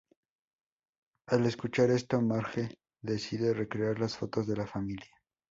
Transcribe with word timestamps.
Al 1.27 1.45
escuchar 1.45 1.91
esto 1.91 2.19
Marge 2.23 2.79
decide 3.03 3.53
recrear 3.53 3.99
las 3.99 4.17
fotos 4.17 4.47
de 4.47 4.55
la 4.55 4.65
familia. 4.65 5.11